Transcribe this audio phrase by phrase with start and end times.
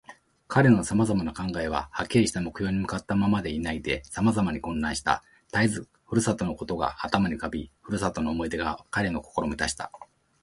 [0.47, 5.23] 彼のさまざまな考えは、はっきりした目標に向ったままでいないで、さまざまに混乱した。
[5.51, 9.91] たえず故郷のことが頭に浮かび、故郷の思い出が彼の心をみたした。